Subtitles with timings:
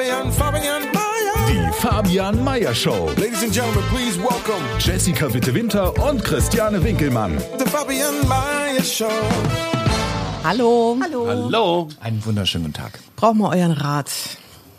[0.00, 1.46] Fabian, Fabian, Mayer.
[1.50, 3.10] Die Fabian Meyer Show.
[3.18, 7.36] Ladies and gentlemen, please welcome Jessica Witte-Winter und Christiane Winkelmann.
[7.58, 9.10] the Fabian Mayer Show.
[10.42, 10.96] Hallo.
[11.02, 11.88] Hallo.
[12.00, 12.98] Einen wunderschönen guten Tag.
[13.16, 14.10] Brauchen wir euren Rat.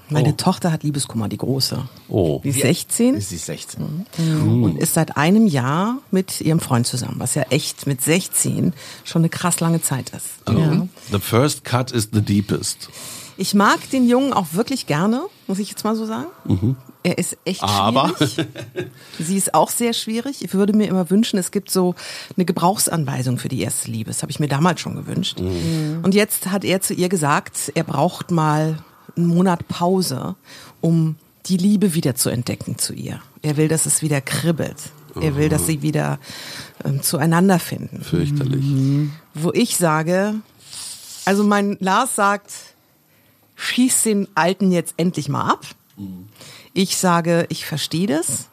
[0.09, 1.83] Meine Tochter hat Liebeskummer, die große.
[2.09, 2.41] Oh.
[2.44, 4.08] Die ist 16 Ist sie 16?
[4.17, 9.22] und ist seit einem Jahr mit ihrem Freund zusammen, was ja echt mit 16 schon
[9.22, 10.25] eine krass lange Zeit ist.
[10.49, 10.88] Ja.
[11.11, 12.89] The first cut is the deepest.
[13.38, 16.28] Ich mag den Jungen auch wirklich gerne, muss ich jetzt mal so sagen.
[17.03, 18.09] Er ist echt Aber?
[18.16, 18.47] schwierig.
[19.19, 20.44] Sie ist auch sehr schwierig.
[20.44, 21.95] Ich würde mir immer wünschen, es gibt so
[22.38, 24.09] eine Gebrauchsanweisung für die erste Liebe.
[24.11, 25.39] Das habe ich mir damals schon gewünscht.
[25.39, 28.78] Und jetzt hat er zu ihr gesagt, er braucht mal
[29.17, 30.36] einen Monat Pause,
[30.80, 31.16] um
[31.48, 33.22] die Liebe wieder zu entdecken zu ihr.
[33.42, 34.77] Er will, dass es wieder kribbelt.
[35.20, 36.20] Er will, dass sie wieder
[36.86, 38.02] ähm, zueinander finden.
[38.02, 38.64] Fürchterlich.
[39.33, 40.36] Wo ich sage,
[41.25, 42.52] also mein Lars sagt,
[43.62, 45.66] schieß den Alten jetzt endlich mal ab.
[46.73, 48.50] Ich sage, ich verstehe das,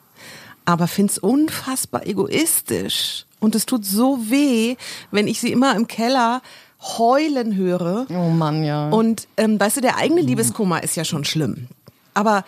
[0.65, 3.25] aber find's unfassbar egoistisch.
[3.41, 4.77] Und es tut so weh,
[5.11, 6.43] wenn ich sie immer im Keller
[6.81, 8.07] heulen höre.
[8.11, 8.91] Oh Mann, ja.
[8.91, 11.69] Und ähm, weißt du, der eigene Liebeskummer ist ja schon schlimm.
[12.15, 12.45] Aber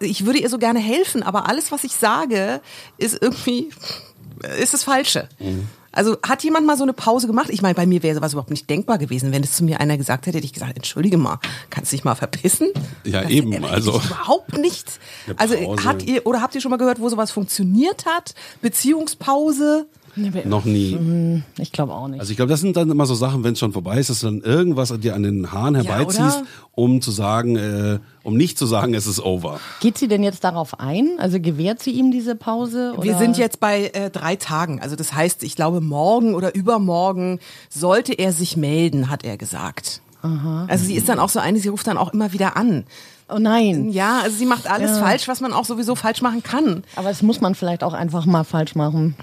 [0.00, 2.60] ich würde ihr so gerne helfen, aber alles, was ich sage,
[2.98, 3.70] ist irgendwie,
[4.58, 5.28] ist das Falsche.
[5.92, 7.48] Also hat jemand mal so eine Pause gemacht?
[7.50, 9.32] Ich meine, bei mir wäre sowas überhaupt nicht denkbar gewesen.
[9.32, 11.38] Wenn es zu mir einer gesagt hätte, hätte ich gesagt, entschuldige mal,
[11.68, 12.68] kannst du dich mal verpissen?
[13.04, 15.00] Ja, Das eben, also- Überhaupt nicht.
[15.36, 18.34] Also hat ihr, oder habt ihr schon mal gehört, wo sowas funktioniert hat?
[18.62, 19.86] Beziehungspause?
[20.44, 21.42] Noch nie.
[21.58, 22.20] ich glaube auch nicht.
[22.20, 24.20] Also ich glaube, das sind dann immer so Sachen, wenn es schon vorbei ist, dass
[24.20, 26.46] du dann irgendwas dir an den Haaren herbeiziehst, oder?
[26.74, 29.60] um zu sagen, äh, um nicht zu sagen, es ist over.
[29.80, 31.10] Geht sie denn jetzt darauf ein?
[31.18, 32.92] Also gewährt sie ihm diese Pause?
[32.94, 33.04] Oder?
[33.04, 34.80] Wir sind jetzt bei äh, drei Tagen.
[34.80, 37.38] Also das heißt, ich glaube, morgen oder übermorgen
[37.68, 40.02] sollte er sich melden, hat er gesagt.
[40.68, 42.84] Also sie ist dann auch so eine, sie ruft dann auch immer wieder an.
[43.32, 43.90] Oh nein.
[43.90, 44.98] Ja, also sie macht alles Ja.
[44.98, 46.82] falsch, was man auch sowieso falsch machen kann.
[46.96, 49.14] Aber das muss man vielleicht auch einfach mal falsch machen.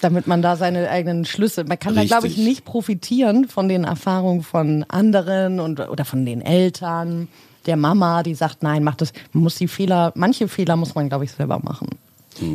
[0.00, 3.84] Damit man da seine eigenen Schlüsse, man kann da glaube ich nicht profitieren von den
[3.84, 7.28] Erfahrungen von anderen und, oder von den Eltern,
[7.66, 11.08] der Mama, die sagt, nein, mach das, man muss die Fehler, manche Fehler muss man
[11.08, 11.88] glaube ich selber machen.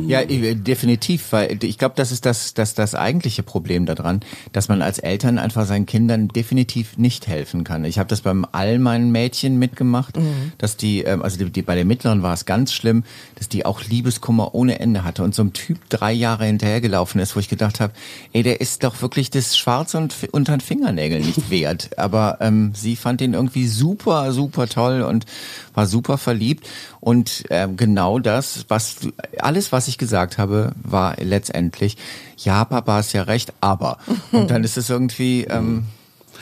[0.06, 4.20] Ja, äh, definitiv, weil ich glaube, das ist das, das, das eigentliche Problem daran,
[4.52, 7.84] dass man als Eltern einfach seinen Kindern definitiv nicht helfen kann.
[7.84, 10.18] Ich habe das beim all meinen Mädchen mitgemacht,
[10.58, 13.04] dass die, ähm, also die, die, bei der mittleren war es ganz schlimm,
[13.36, 17.36] dass die auch Liebeskummer ohne Ende hatte und so ein Typ drei Jahre hinterhergelaufen ist,
[17.36, 17.92] wo ich gedacht habe,
[18.32, 21.90] ey, der ist doch wirklich das Schwarz und unter den Fingernägeln nicht wert.
[21.98, 25.26] Aber ähm, sie fand ihn irgendwie super, super toll und
[25.74, 26.66] war super verliebt.
[27.06, 28.96] Und ähm, genau das, was
[29.38, 31.96] alles, was ich gesagt habe, war letztendlich,
[32.36, 33.98] ja, Papa hast ja recht, aber.
[34.32, 35.84] Und dann ist es irgendwie ähm,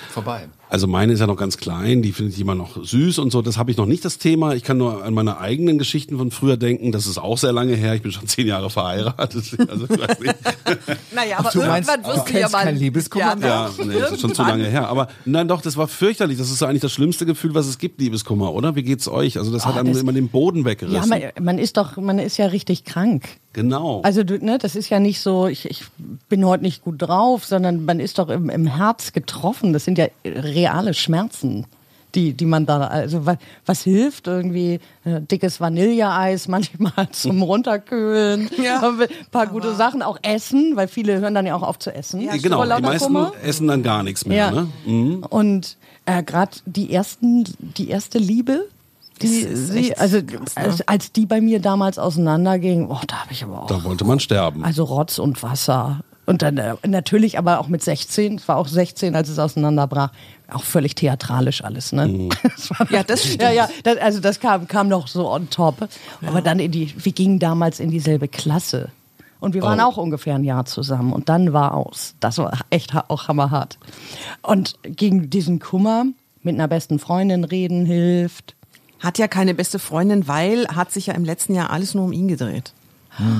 [0.08, 0.48] vorbei.
[0.74, 3.42] Also meine ist ja noch ganz klein, die findet jemand noch süß und so.
[3.42, 4.54] Das habe ich noch nicht das Thema.
[4.54, 6.90] Ich kann nur an meine eigenen Geschichten von früher denken.
[6.90, 7.94] Das ist auch sehr lange her.
[7.94, 9.44] Ich bin schon zehn Jahre verheiratet.
[9.70, 10.34] Also, ich weiß nicht.
[11.14, 12.64] Naja, aber du meinst, irgendwann wirst du ja mal...
[12.64, 13.48] keinen Liebeskummer mehr?
[13.48, 14.88] Ja, nee, das ist schon zu lange her.
[14.88, 16.38] Aber nein, doch, das war fürchterlich.
[16.38, 18.74] Das ist so eigentlich das schlimmste Gefühl, was es gibt, Liebeskummer, oder?
[18.74, 19.38] Wie geht's euch?
[19.38, 20.96] Also das hat Ah, einem das- immer den Boden weggerissen.
[21.00, 23.28] Ja, man, man ist doch, man ist ja richtig krank.
[23.52, 24.00] genau.
[24.02, 25.84] Also du, ne, das ist ja nicht so, ich, ich
[26.28, 29.72] bin heute nicht gut drauf, sondern man ist doch im, im Herz getroffen.
[29.72, 30.06] Das sind ja
[30.64, 31.66] reale Schmerzen,
[32.14, 38.48] die, die man da, also was, was hilft irgendwie äh, dickes Vanilleeis manchmal zum Runterkühlen,
[38.62, 38.80] Ja.
[38.88, 42.20] ein paar gute Sachen, auch essen, weil viele hören dann ja auch auf zu essen.
[42.40, 43.32] genau, vor die meisten Kummer.
[43.44, 44.36] essen dann gar nichts mehr.
[44.36, 44.50] Ja.
[44.52, 44.68] Ne?
[44.86, 45.24] Mhm.
[45.28, 48.66] Und äh, gerade die ersten, die erste Liebe,
[49.22, 50.62] die sie, also krass, ne?
[50.64, 54.04] als, als die bei mir damals auseinanderging, oh, da habe ich aber auch Da wollte
[54.04, 54.64] man sterben.
[54.64, 56.00] also Rotz und Wasser.
[56.26, 60.10] Und dann äh, natürlich aber auch mit 16, es war auch 16, als es auseinanderbrach,
[60.52, 62.28] auch völlig theatralisch alles, ne?
[62.42, 63.42] Das war- Ja, das stimmt.
[63.42, 65.88] Ja, ja, das, also das kam, kam noch so on top.
[66.26, 68.88] Aber dann in die, wir gingen damals in dieselbe Klasse.
[69.40, 69.84] Und wir waren Oh.
[69.84, 71.12] auch ungefähr ein Jahr zusammen.
[71.12, 72.14] Und dann war aus.
[72.20, 73.78] Das war echt auch hammerhart.
[74.40, 76.06] Und gegen diesen Kummer
[76.42, 78.54] mit einer besten Freundin reden hilft.
[79.00, 82.12] Hat ja keine beste Freundin, weil hat sich ja im letzten Jahr alles nur um
[82.12, 82.72] ihn gedreht.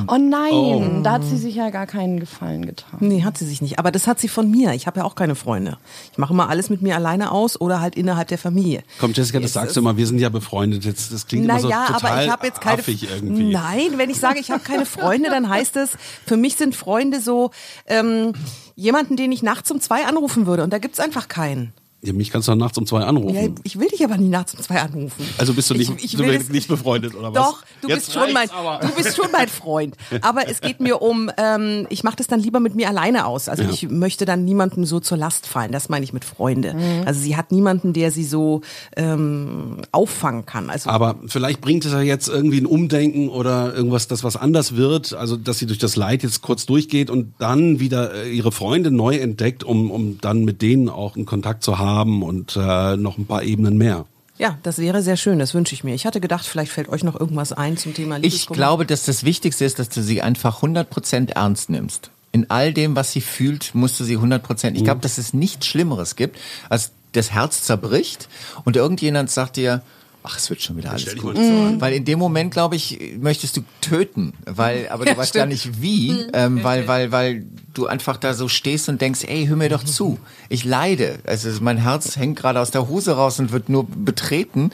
[0.06, 2.98] Oh nein, da hat sie sich ja gar keinen Gefallen getan.
[3.00, 3.78] Nee, hat sie sich nicht.
[3.78, 4.72] Aber das hat sie von mir.
[4.72, 5.78] Ich habe ja auch keine Freunde.
[6.12, 8.84] Ich mache immer alles mit mir alleine aus oder halt innerhalb der Familie.
[9.00, 10.84] Komm, Jessica, das Jetzt sagst du immer, wir sind ja befreundet.
[10.84, 12.78] Jetzt, das klingt immer so Naja, total aber ich habe jetzt keine.
[12.78, 13.50] affig irgendwie.
[13.52, 15.90] Nein, wenn ich sage, ich habe keine Freunde, dann heißt es,
[16.24, 17.50] für mich sind Freunde so
[17.86, 18.32] ähm,
[18.76, 20.62] jemanden, den ich nachts um zwei anrufen würde.
[20.62, 21.72] Und da gibt's einfach keinen.
[22.04, 23.34] Ja, mich kannst du doch nachts um zwei anrufen.
[23.34, 25.24] Ja, ich will dich aber nie nachts um zwei anrufen.
[25.38, 27.42] also bist du nicht, Ich- ich du bist nicht befreundet oder was?
[27.46, 28.86] Doch, du Jetzt bist schon mein, aber.
[28.86, 29.96] du bist schon mein Freund.
[30.20, 33.48] Aber es geht mir um, ähm, ich mache das dann lieber mit mir alleine aus.
[33.48, 33.70] Also Ja.
[33.70, 35.72] ich möchte dann niemandem so zur Last fallen.
[35.72, 36.74] Das meine ich mit Freunde.
[36.74, 37.06] Mhm.
[37.06, 38.60] Also sie hat niemanden, der sie so
[38.96, 40.70] ähm, auffangen kann.
[40.70, 44.76] Also Aber vielleicht bringt es ja jetzt irgendwie ein Umdenken oder irgendwas, das was anders
[44.76, 45.14] wird.
[45.14, 48.90] Also, dass sie durch das Leid jetzt kurz durchgeht und dann wieder äh, ihre Freunde
[48.90, 53.18] neu entdeckt, um, um dann mit denen auch einen Kontakt zu haben und äh, noch
[53.18, 54.06] ein paar Ebenen mehr.
[54.38, 55.38] ja, das wäre sehr schön.
[55.38, 55.94] Das wünsche ich mir.
[55.94, 58.56] Ich hatte gedacht, vielleicht fällt euch noch irgendwas ein zum Thema Ich Liebeskummer.
[58.56, 62.10] glaube, dass das Wichtigste ist, dass du sie einfach 100% ernst nimmst.
[62.32, 64.74] In all dem, was sie fühlt, musst du sie 100%.
[64.74, 66.36] Ich glaube, dass es nichts Schlimmeres gibt,
[66.68, 68.28] als das Herz zerbricht
[68.64, 69.82] und irgendjemand sagt dir,
[70.26, 71.36] ach, es wird schon wieder alles gut.
[71.36, 71.80] an.
[71.80, 75.40] Weil in dem Moment, glaube ich, möchtest du töten, weil, aber du Ja, weißt stimmt.
[75.42, 77.44] gar nicht wie, ähm, weil, weil, weil
[77.74, 80.18] du einfach da so stehst und denkst, ey, hör mir doch zu.
[80.48, 81.18] Ich leide.
[81.26, 84.70] Also mein Herz hängt gerade aus der Hose raus und wird nur betreten.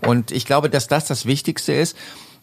[0.00, 1.96] Und ich glaube, dass das das Wichtigste ist.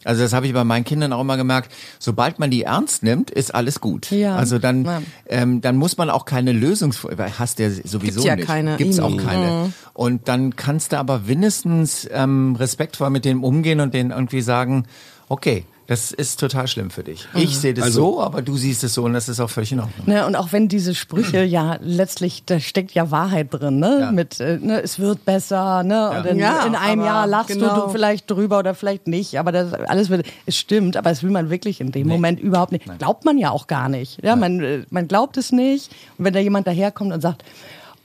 [0.04, 1.72] Also das habe ich bei meinen Kindern auch immer gemerkt.
[1.98, 4.10] Sobald man die ernst nimmt, ist alles gut.
[4.10, 4.36] Ja.
[4.36, 5.02] Also dann, Ja.
[5.28, 7.06] ähm, dann muss man auch keine Lösungs,
[7.38, 8.46] hast ja sowieso Gibt's ja nicht.
[8.46, 8.76] keine.
[8.76, 9.16] Gibt's auch Mhm.
[9.18, 9.72] keine.
[9.94, 14.84] Und dann kannst du aber mindestens ähm, respektvoll mit denen umgehen und denen irgendwie sagen,
[15.28, 17.26] okay, das ist total schlimm für dich.
[17.34, 19.72] Ich sehe das Also- so, aber du siehst es so und das ist auch völlig
[19.72, 20.06] in Ordnung.
[20.06, 23.98] Ne, und auch wenn diese Sprüche ja letztlich, da steckt ja Wahrheit drin, ne?
[24.00, 24.12] Ja.
[24.12, 26.10] Mit, äh, ne, es wird besser, ne?
[26.10, 27.74] Und in, Ja, in einem Jahr lachst genau.
[27.74, 31.22] du, du vielleicht drüber oder vielleicht nicht, aber das alles wird, es stimmt, aber das
[31.22, 32.84] will man wirklich in dem Moment überhaupt nicht.
[32.98, 34.22] Glaubt man ja auch gar nicht.
[34.22, 35.90] Ja, man, äh, man glaubt es nicht.
[36.16, 37.44] Und wenn da jemand daherkommt und sagt,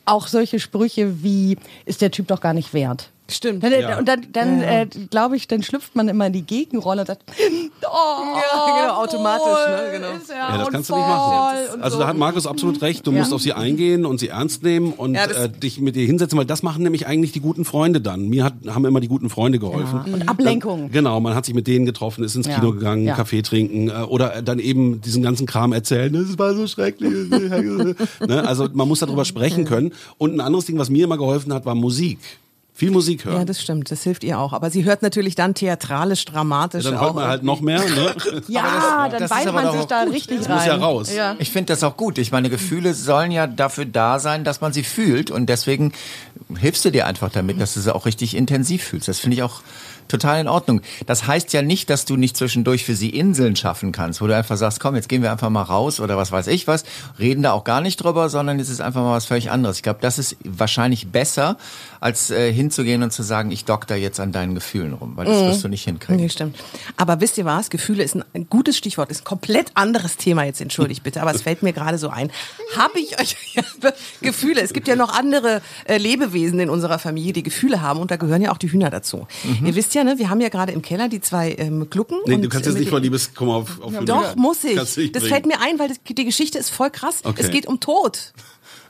[0.05, 3.09] auch solche Sprüche wie, ist der Typ doch gar nicht wert.
[3.29, 3.63] Stimmt.
[3.63, 3.97] Dann, Ja.
[3.99, 7.23] Und dann, dann äh, glaube ich, dann schlüpft man immer in die Gegenrolle und sagt,
[7.29, 10.07] oh, Ja, genau, automatisch, ne, genau.
[10.15, 11.81] Ist er Ja, das kannst du nicht machen.
[11.81, 12.01] Also so.
[12.03, 13.05] da hat Markus absolut recht.
[13.05, 13.19] Du Ja.
[13.19, 16.37] musst auf sie eingehen und sie ernst nehmen und Ja, äh, dich mit ihr hinsetzen,
[16.37, 18.29] weil das machen nämlich eigentlich die guten Freunde dann.
[18.29, 20.01] Mir hat, haben immer die guten Freunde geholfen.
[20.05, 20.13] Ja.
[20.13, 20.83] Und Ablenkung.
[20.83, 22.55] Dann, genau, man hat sich mit denen getroffen, ist ins Ja.
[22.55, 23.15] Kino gegangen, Ja.
[23.15, 26.13] Kaffee trinken äh, oder dann eben diesen ganzen Kram erzählen.
[26.13, 27.29] Das war so schrecklich.
[27.29, 27.95] ne?
[28.47, 29.91] Also man muss darüber sprechen können.
[30.17, 32.19] Und ein anderes Ding, was mir immer geholfen hat, war Musik.
[32.77, 33.37] Viel Musik hören.
[33.39, 33.89] Ja, das stimmt.
[33.89, 34.53] Das hilft ihr auch.
[34.53, 37.01] Aber sie hört natürlich dann theatralisch, dramatisch dann auch.
[37.01, 37.79] hört man halt noch mehr.
[37.79, 38.15] Ne?
[38.47, 40.13] Ja, das dann weint man sich da gut.
[40.13, 40.55] richtig Das rein.
[40.57, 41.11] muss ja raus.
[41.11, 41.35] Ja.
[41.39, 42.19] Ich finde das auch gut.
[42.19, 45.31] Ich meine, Gefühle sollen ja dafür da sein, dass man sie fühlt.
[45.31, 45.91] Und deswegen
[46.55, 49.07] hilfst du dir einfach damit, dass du sie auch richtig intensiv fühlst.
[49.07, 49.61] Das finde ich auch
[50.07, 50.81] total in Ordnung.
[51.05, 54.35] Das heißt ja nicht, dass du nicht zwischendurch für sie Inseln schaffen kannst, wo du
[54.35, 56.83] einfach sagst, komm, jetzt gehen wir einfach mal raus oder was weiß ich was,
[57.19, 59.77] reden da auch gar nicht drüber, sondern es ist einfach mal was völlig anderes.
[59.77, 61.57] Ich glaube, das ist wahrscheinlich besser,
[61.99, 65.41] als äh, hinzugehen und zu sagen, ich dokter jetzt an deinen Gefühlen rum, weil das
[65.43, 66.21] wirst du nicht hinkriegen.
[66.21, 66.57] Nee, stimmt.
[66.95, 67.69] Aber wisst ihr was?
[67.69, 71.33] Gefühle ist ein, ein gutes Stichwort, ist ein komplett anderes Thema jetzt, entschuldigt bitte, aber
[71.33, 72.31] es fällt mir gerade so ein.
[72.75, 73.35] Habe ich euch
[74.21, 74.61] Gefühle?
[74.61, 78.17] Es gibt ja noch andere äh, Lebewesen in unserer Familie, die Gefühle haben und da
[78.17, 79.27] gehören ja auch die Hühner dazu.
[79.63, 82.19] Ihr wisst ja, ne, wir haben ja gerade im Keller die zwei ähm, Glucken.
[82.25, 84.75] Nee, und, du kannst jetzt nicht von den- Liebeskummer auf, auf Doch, muss ich.
[84.75, 85.13] Das bringen.
[85.21, 87.21] fällt mir ein, weil das, die Geschichte ist voll krass.
[87.23, 87.41] Okay.
[87.43, 88.33] Es geht um Tod.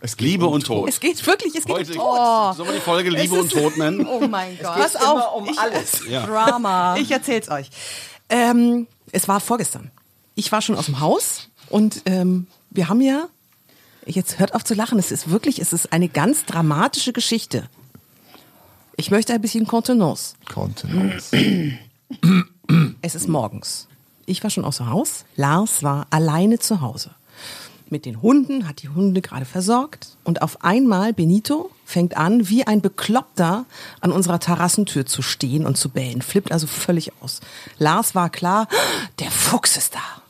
[0.01, 0.88] Es geht Liebe um und Tod.
[0.88, 2.56] Es geht wirklich, es geht Heute, um Tod.
[2.57, 4.06] sollen wir die Folge Liebe Es und ist- Tod nennen?
[4.09, 4.76] Oh mein Gott.
[4.76, 6.02] Pass auf, um ich, alles.
[6.09, 6.26] Ja.
[6.26, 6.97] Drama.
[6.97, 7.69] Ich erzähl's euch.
[8.30, 9.90] Ähm, es war vorgestern.
[10.35, 13.28] Ich war schon aus dem Haus und ähm, wir haben ja,
[14.06, 17.68] jetzt hört auf zu lachen, es ist wirklich, es ist eine ganz dramatische Geschichte.
[18.99, 20.33] Ich möchte ein bisschen Kontenance.
[20.51, 21.31] Kontenance.
[23.01, 23.87] Es ist morgens.
[24.25, 25.23] Ich war schon außer Haus.
[25.35, 27.11] Lars war alleine zu Hause.
[27.89, 30.18] Mit den Hunden, hat die Hunde gerade versorgt.
[30.23, 33.66] Und auf einmal, Benito fängt an, wie ein Bekloppter
[34.01, 36.23] an unserer Terrassentür zu stehen und zu bellen.
[36.23, 37.39] Flippt also völlig aus.
[37.77, 38.68] Lars war klar,
[39.19, 40.21] der Fuchs ist da.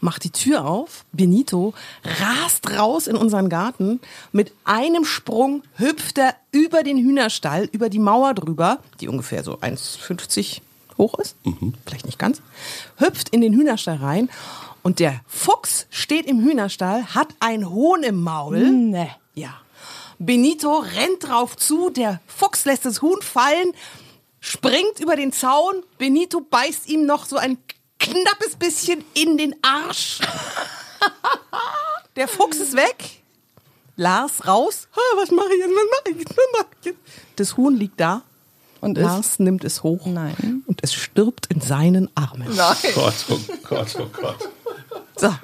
[0.00, 1.04] Macht die Tür auf.
[1.12, 1.74] Benito
[2.20, 4.00] rast raus in unseren Garten.
[4.32, 9.58] Mit einem Sprung hüpft er über den Hühnerstall, über die Mauer drüber, die ungefähr so
[9.58, 10.60] 1,50
[10.98, 11.36] hoch ist,
[11.84, 12.40] vielleicht nicht ganz,
[12.96, 14.30] hüpft in den Hühnerstall rein
[14.82, 18.70] und der Fuchs steht im Hühnerstall, hat ein Hohn im Maul.
[18.70, 19.10] Ne.
[19.34, 19.54] Ja.
[20.18, 23.72] Benito rennt drauf zu, der Fuchs lässt das Huhn fallen,
[24.40, 27.58] springt über den Zaun, Benito beißt ihm noch so ein
[28.10, 30.20] knappes bisschen in den Arsch.
[32.16, 33.22] Der Fuchs ist weg.
[33.96, 34.88] Lars raus.
[34.94, 35.70] "Ah, Was mache ich jetzt?
[35.70, 36.30] Was mache ich jetzt?
[36.36, 36.98] Was mache ich jetzt?
[37.36, 38.22] Das Huhn liegt da.
[38.80, 40.62] Und Lars nimmt es hoch Nein.
[40.66, 42.46] und es stirbt in seinen Armen.
[42.94, 44.48] Gott, oh Gott, oh Gott.
[45.16, 45.34] So.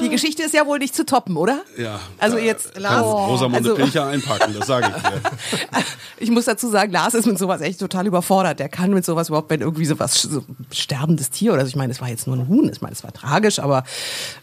[0.00, 1.62] Die Geschichte ist ja wohl nicht zu toppen, oder?
[1.76, 2.00] Ja.
[2.18, 3.04] Also jetzt, kann Lars.
[3.04, 5.20] Rosamunde also- Pilcher einpacken, das sage ich dir.
[6.18, 8.60] Ich muss dazu sagen, Lars ist mit sowas echt total überfordert.
[8.60, 11.66] Der kann mit sowas überhaupt, wenn irgendwie sowas, so ein sterbendes Tier oder so.
[11.68, 12.70] Ich meine, es war jetzt nur ein Huhn.
[12.72, 13.82] Ich meine, es war tragisch, aber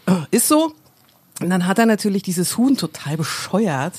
[0.06, 0.74] äh, ist so.
[1.40, 3.94] Und dann hat er natürlich dieses Huhn total bescheuert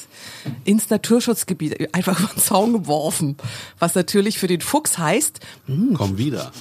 [0.63, 3.35] ins Naturschutzgebiet einfach über den Zaun geworfen.
[3.79, 5.39] Was natürlich für den Fuchs heißt,
[5.95, 6.51] Komm wieder.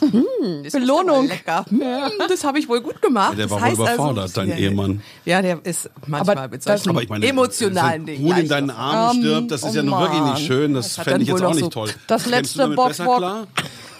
[0.63, 1.27] das Belohnung.
[1.27, 1.65] Ist aber lecker.
[1.69, 1.81] Hm,
[2.29, 3.37] das habe ich wohl gut gemacht.
[3.37, 5.03] Der Das war wohl heißt also- überfordert, dein Ja, Ehemann.
[5.27, 8.25] Ja, der ist manchmal Aber mit das- solchen Aber ich meine, emotionalen Dingen.
[8.25, 8.71] Huhn in deinen.
[8.71, 10.75] Armen stirbt, das ist ja oh nun wirklich nicht schön.
[10.75, 11.91] Das, Das fände ich jetzt auch nicht so- toll.
[12.07, 13.47] Das letzte klar?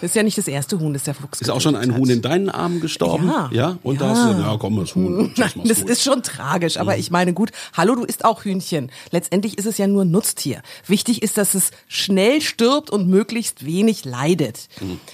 [0.01, 1.99] Das ist ja nicht das erste Huhn, das der Fuchs Ist auch schon ein getötet
[2.01, 2.15] Huhn hat.
[2.15, 3.27] in deinen Armen gestorben?
[3.27, 3.49] Ja.
[3.51, 3.77] Ja?
[3.83, 5.31] Und da hast du gesagt, ja komm, das Huhn.
[5.37, 8.91] Nein, machst das ist schon tragisch, aber ich meine, gut, hallo, du isst auch Hühnchen.
[9.11, 10.61] Letztendlich ist es ja nur ein Nutztier.
[10.87, 14.67] Wichtig ist, dass es schnell stirbt und möglichst wenig leidet.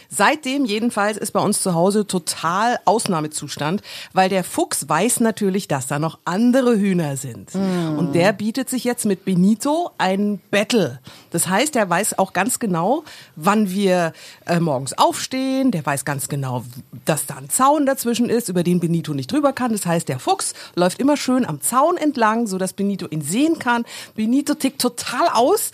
[0.10, 3.82] Seitdem jedenfalls ist bei uns zu Hause total Ausnahmezustand,
[4.14, 7.54] weil der Fuchs weiß natürlich, dass da noch andere Hühner sind.
[7.56, 11.00] Und der bietet sich jetzt mit Benito ein Battle.
[11.32, 13.04] Das heißt, er weiß auch ganz genau,
[13.36, 14.14] wann wir
[14.46, 15.72] äh, morgens aufstehen.
[15.72, 16.64] Der weiß ganz genau,
[17.04, 19.72] dass da ein Zaun dazwischen ist, über den Benito nicht drüber kann.
[19.72, 23.58] Das heißt, der Fuchs läuft immer schön am Zaun entlang, so dass Benito ihn sehen
[23.58, 23.86] kann.
[24.14, 25.72] Benito tickt total aus,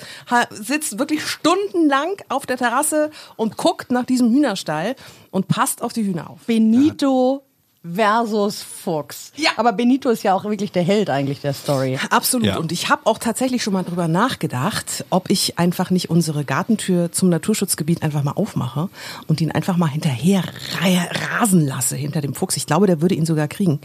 [0.52, 4.96] sitzt wirklich stundenlang auf der Terrasse und guckt nach diesem Hühnerstall
[5.32, 6.40] und passt auf die Hühner auf.
[6.48, 7.44] Benito
[7.84, 9.32] versus Fuchs.
[9.36, 9.52] Ja.
[9.58, 12.00] Aber Benito ist ja auch wirklich der Held eigentlich der Story.
[12.10, 12.48] Absolut.
[12.48, 12.58] Ja.
[12.58, 17.12] Und ich habe auch tatsächlich schon mal drüber nachgedacht, ob ich einfach nicht unsere Gartentür
[17.12, 18.90] zum Naturschutzgebiet einfach mal aufmache
[19.28, 20.44] und ihn einfach mal hinterher
[20.82, 22.58] ra- rasen lasse hinter dem Fuchs.
[22.58, 23.80] Ich glaube, der würde ihn sogar kriegen.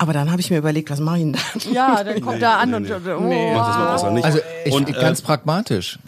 [0.00, 1.74] Aber dann habe ich mir überlegt, was mache ich denn dann?
[1.74, 3.50] Ja, dann kommt er an nee, und nee.
[3.50, 4.24] oh, Mach das mal besser nicht.
[4.24, 5.98] Also ich, Und, äh, ganz pragmatisch.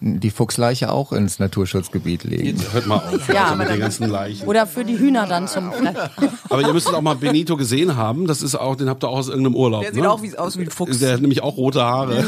[0.00, 2.58] Die Fuchsleiche auch ins Naturschutzgebiet legen.
[2.72, 4.46] Hört mal auf, Ja, also mit den ganzen Leichen.
[4.46, 5.70] Oder für die Hühner dann zum
[6.48, 8.26] Aber ihr müsstet auch mal Benito gesehen haben.
[8.26, 9.82] Das ist auch, den habt ihr auch aus irgendeinem Urlaub.
[9.82, 10.10] Der sieht ne?
[10.10, 10.98] auch wie, aus wie ein Fuchs.
[11.00, 12.24] Der hat nämlich auch rote Haare.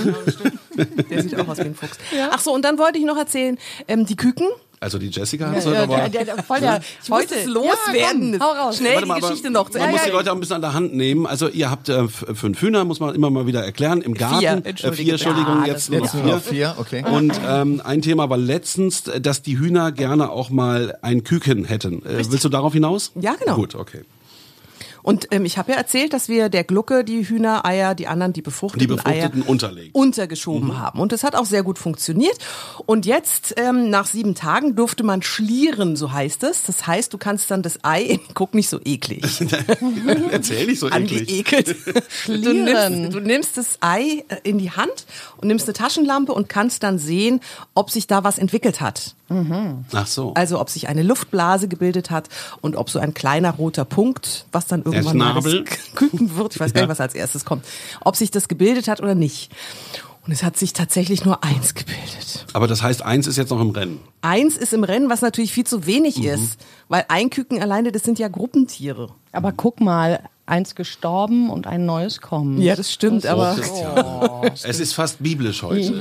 [1.10, 1.96] Der sieht auch aus wie ein Fuchs.
[2.30, 4.46] Ach so, und dann wollte ich noch erzählen, ähm, die Küken.
[4.80, 8.32] Also die Jessica hat Ja, ja, der, der, voll der, Ich wollte es loswerden.
[8.34, 8.76] Ja, komm, hau raus.
[8.76, 10.16] Schnell Warte die mal, aber Geschichte noch zu Man muss die Ende.
[10.18, 11.26] Leute auch ein bisschen an der Hand nehmen.
[11.26, 14.00] Also ihr habt äh, fünf Hühner, muss man immer mal wieder erklären.
[14.02, 14.38] Im Garten.
[14.40, 15.02] Vier, Äh, entschuldige.
[15.02, 16.40] vier, Entschuldigung, Ja, jetzt nur noch vier.
[16.40, 17.04] vier, okay.
[17.10, 22.04] Und ähm, ein Thema war letztens, dass die Hühner gerne auch mal ein Küken hätten.
[22.06, 23.12] Äh, willst du darauf hinaus?
[23.16, 23.56] Ja, genau.
[23.56, 24.02] Gut, okay.
[25.08, 28.42] Und ähm, ich habe ja erzählt, dass wir der Glucke die Hühnereier, die anderen die
[28.42, 29.90] befruchteten, Die befruchteten Eier unterlegen.
[29.94, 31.00] untergeschoben haben.
[31.00, 32.36] Und das hat auch sehr gut funktioniert.
[32.84, 36.64] Und jetzt, ähm, nach sieben Tagen, durfte man schlieren, so heißt es.
[36.64, 39.22] Das heißt, du kannst dann das Ei, guck nicht so eklig,
[40.30, 41.20] Erzähl nicht so eklig.
[41.22, 41.76] angeekelt.
[42.26, 43.00] Du Schlieren.
[43.00, 45.06] nimmst, du nimmst das Ei äh, in die Hand
[45.38, 47.40] und nimmst eine Taschenlampe und kannst dann sehen,
[47.74, 49.14] ob sich da was entwickelt hat.
[49.92, 50.32] Ach so.
[50.34, 52.28] Also ob sich eine Luftblase gebildet hat
[52.62, 55.64] und ob so ein kleiner roter Punkt, was dann irgendwann Schnabel.
[55.94, 57.64] Küken wird, ich weiß gar nicht, was als erstes kommt,
[58.00, 59.50] ob sich das gebildet hat oder nicht.
[60.28, 62.44] Und es hat sich tatsächlich nur eins gebildet.
[62.52, 63.98] Aber das heißt, eins ist jetzt noch im Rennen.
[64.20, 66.26] Eins ist im Rennen, was natürlich viel zu wenig Mhm.
[66.26, 69.08] ist, weil ein Küken alleine, das sind ja Gruppentiere.
[69.32, 72.58] Aber guck mal, eins gestorben und ein neues kommt.
[72.60, 73.56] Ja, das stimmt, aber
[74.52, 75.94] Es ist fast biblisch heute.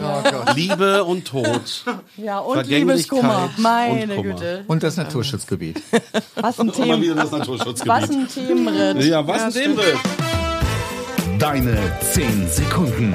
[0.55, 1.85] Liebe und Tod.
[2.17, 2.79] Ja, und Vergänglichkeit
[3.21, 3.49] Liebeskummer.
[3.55, 4.33] Meine und Kummer.
[4.35, 4.63] Güte.
[4.67, 5.81] Und das Naturschutzgebiet.
[6.35, 6.67] Was ein,
[7.15, 7.87] das Naturschutzgebiet.
[7.87, 9.05] was ein Themenritt.
[9.05, 9.95] ja, was ein Themenritt.
[11.39, 11.77] Deine
[12.11, 13.13] 10 Sekunden.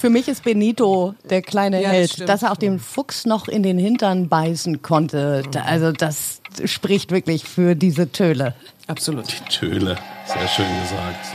[0.00, 2.28] Für mich ist Benito der kleine Ja, das Held, stimmt.
[2.30, 5.42] dass er auch den Fuchs noch in den Hintern beißen konnte.
[5.66, 8.54] Also das spricht wirklich für diese Töle.
[8.86, 9.26] absolut.
[9.50, 9.98] Töle.
[10.26, 11.26] Sehr schön gesagt.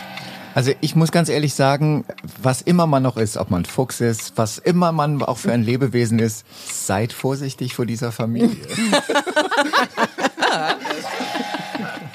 [0.56, 2.06] Also ich muss ganz ehrlich sagen,
[2.42, 5.62] was immer man noch ist, ob man Fuchs ist, was immer man auch für ein
[5.64, 6.44] Lebewesen ist,
[6.88, 8.56] seid vorsichtig vor dieser Familie.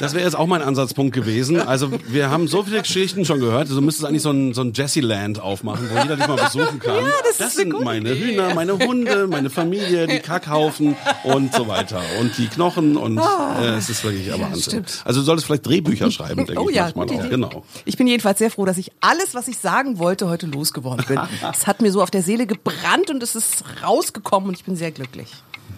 [0.01, 1.61] Das wäre jetzt auch mein Ansatzpunkt gewesen.
[1.61, 3.65] Also wir haben so viele Geschichten schon gehört.
[3.69, 6.79] Also du müsstest eigentlich so ein, so ein Jessie-Land aufmachen, wo jeder dich mal besuchen
[6.79, 7.05] kann.
[7.39, 12.01] das sind meine Hühner, meine Hunde, meine Familie, die Kackhaufen und so weiter.
[12.19, 14.63] Und die Knochen und äh, es ist wirklich aber Wahnsinn.
[14.63, 15.03] stimmt.
[15.05, 17.21] Also du solltest vielleicht Drehbücher schreiben, denke Oh ich ja, manchmal auch.
[17.21, 17.29] Idee.
[17.29, 17.65] Genau.
[17.85, 21.21] Ich bin jedenfalls sehr froh, dass ich alles, was ich sagen wollte, heute losgeworden bin.
[21.53, 24.77] es hat mir so auf der Seele gebrannt und es ist rausgekommen und ich bin
[24.77, 25.29] sehr glücklich.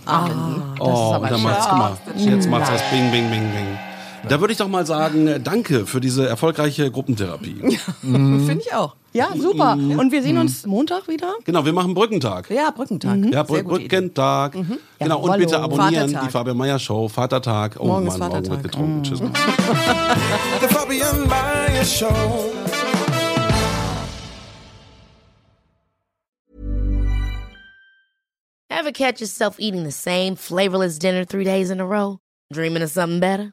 [0.05, 0.63] Amen.
[0.79, 3.79] Oh, und dann macht's, mal, jetzt macht's was Bing, Bing, Bing, Bing.
[4.29, 7.77] Da würde ich doch mal sagen, äh, danke für diese erfolgreiche Gruppentherapie.
[8.01, 8.95] Finde ich auch.
[9.13, 9.73] Ja, super.
[9.75, 11.35] Und wir sehen uns Montag wieder.
[11.45, 12.49] Genau, wir machen Brückentag.
[12.51, 13.19] Ja, Brückentag.
[13.25, 13.89] Ja, Sehr Brü gute Idee.
[13.89, 14.57] Brückentag.
[14.99, 16.23] Genau, und bitte abonnieren Vatertag.
[16.23, 17.09] die Fabian Meyer Show.
[17.09, 17.77] Vatertag.
[17.79, 18.63] Oh Morgen Mann, ist morgen wird Vatertag.
[18.63, 19.03] getrunken.
[19.03, 19.19] Tschüss.
[20.61, 22.53] The Fabian Meyer Show.
[28.71, 32.19] Ever catch yourself eating the same flavorless dinner three days in a row?
[32.53, 33.53] Dreaming of something better?